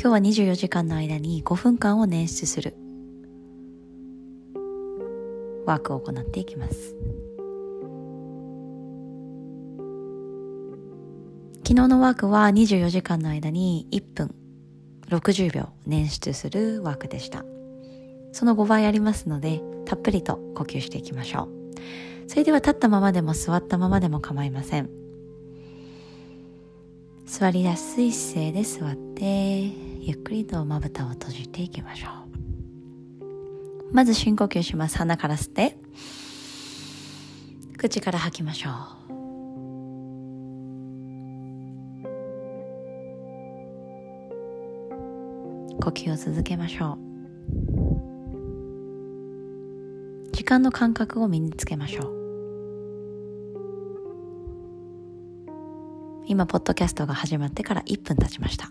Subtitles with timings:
[0.00, 2.76] 今日は24時間の間に5分間を捻出する。
[5.66, 6.94] ワークを行っていきます。
[11.64, 14.32] 昨日のワークは24時間の間に1分
[15.08, 17.44] 60秒捻出するワークでした。
[18.30, 21.48] その5倍ありますのでたっぷりと呼吸していきましょ
[22.26, 22.30] う。
[22.30, 25.07] それでは立ったままでも座ったままでも構いません。
[27.28, 33.92] 座りやすい姿勢で座ってゆっくりとまぶたを閉じていきましょう。
[33.92, 34.96] まず深呼吸します。
[34.96, 35.76] 鼻から吸って
[37.76, 38.72] 口から吐きましょう。
[45.82, 46.98] 呼吸を続けましょう。
[50.32, 52.17] 時間の感覚を身につけましょう。
[56.28, 58.70] 今ポッドキャストが始まってから1分経ちました。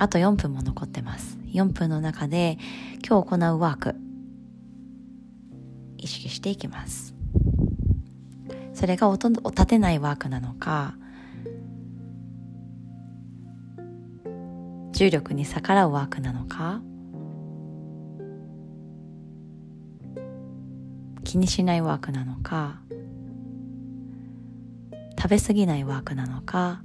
[0.00, 1.38] あと4分も残ってます。
[1.54, 2.58] 4分の中で
[3.08, 3.94] 今日行うワーク。
[5.96, 7.14] 意識していきます。
[8.74, 10.96] それが音を立てないワークなのか
[14.92, 16.80] 重力に逆らうワークなのか
[21.22, 22.80] 気にしないワークなのか
[25.20, 26.80] 食べ過ぎないワークなのか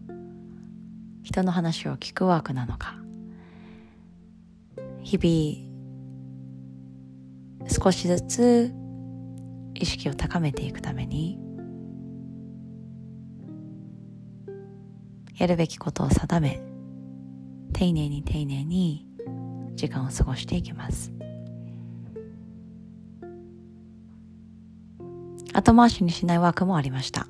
[1.22, 2.96] 人の話を聞くワークなのか。
[5.04, 5.74] 日々
[7.70, 8.74] 少しずつ
[9.76, 11.38] 意識を高めていくために
[15.38, 16.62] やるべきことを定め
[17.74, 19.08] 丁寧に丁寧に
[19.76, 21.12] 時間を過ごしていきます。
[25.54, 27.28] 後回しにしないワークもありました。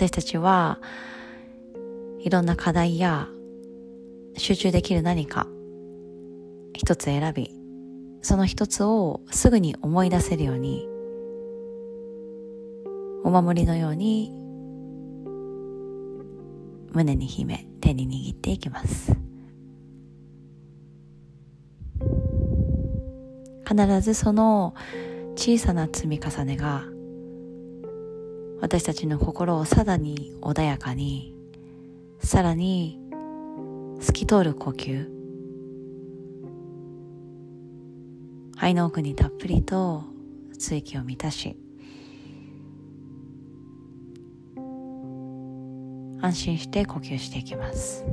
[0.00, 0.78] 私たちは
[2.20, 3.28] いろんな課題や
[4.34, 5.46] 集中できる何か
[6.72, 7.54] 一つ選び
[8.22, 10.88] その一つをすぐに思い出せるように
[13.24, 14.32] お守りのように
[16.92, 19.12] 胸に秘め手に握っていきます。
[23.68, 24.74] 必ずその
[25.36, 26.84] 小さな積み重ねが
[28.60, 31.34] 私たちの心をさらに穏やかに
[32.18, 33.00] さらに
[34.00, 35.20] 透き通る呼吸。
[38.54, 40.04] 肺の奥にたっぷりと
[40.58, 41.56] 追息を満たし
[46.20, 48.04] 安心して呼吸していきます。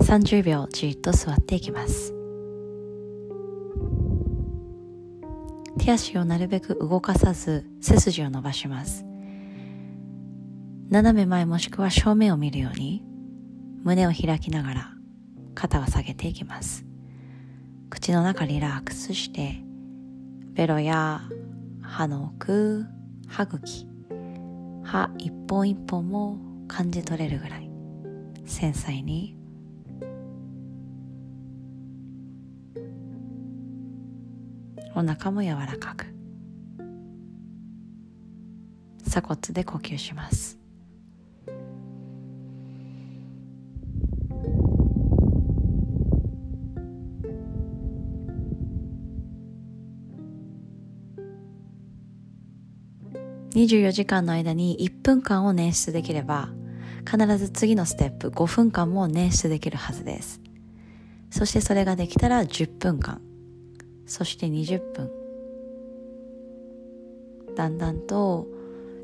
[0.00, 2.17] 30秒じっと座っていきます。
[5.78, 9.04] 手足をなるべく動かさず背筋を伸ばします。
[10.90, 13.04] 斜め前もしくは正面を見るように
[13.84, 14.92] 胸を開きながら
[15.54, 16.84] 肩を下げていきます。
[17.90, 19.62] 口の中リラックスして
[20.52, 21.22] ベロや
[21.80, 22.84] 歯の奥
[23.28, 23.86] 歯茎
[24.82, 27.70] 歯一本一本も感じ取れるぐらい
[28.44, 29.37] 繊細に
[34.94, 36.06] お腹も柔らかく。
[39.04, 40.58] 鎖骨で呼吸します。
[53.54, 56.50] 24時間の間に1分間を捻出できれば
[57.10, 60.40] 必ず次のステップ5分間も捻出できるはずです。
[61.30, 63.20] そしてそれができたら10分間。
[64.08, 65.10] そして20分。
[67.54, 68.46] だんだんと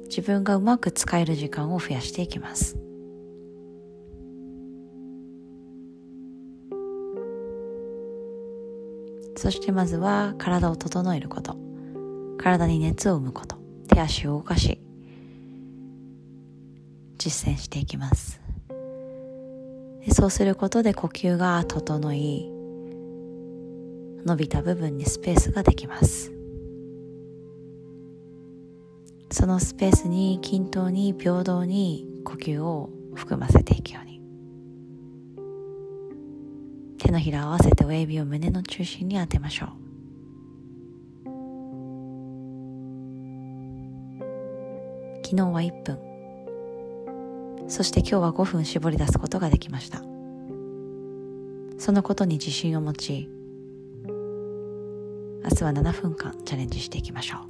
[0.07, 2.77] 自分がうまく使える時間を増やしていきます。
[9.37, 11.57] そしてまずは体を整えること。
[12.39, 13.57] 体に熱を生むこと。
[13.89, 14.81] 手足を動かし
[17.19, 18.41] 実践していきます。
[20.11, 22.54] そうすることで呼吸が整い
[24.25, 26.33] 伸びた部分にスペースができます。
[29.31, 34.21] そのスペースに均等に平等に呼吸を含ませていくように。
[36.99, 39.69] 手のひらを合わせて親指を胸の中心に当てましょう。
[45.23, 45.99] 昨日は1分。
[47.69, 50.03] そして今日は5分絞り出すことができました。
[51.79, 53.29] そのことに自信を持ち
[55.45, 57.41] 明日は7分間チャレンジしていきましょう。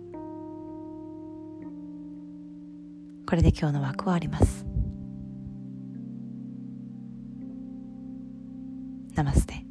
[3.25, 4.67] これで今日の枠はあります。
[9.15, 9.64] ナマステ。